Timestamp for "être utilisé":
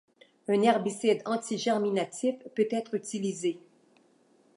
2.71-3.59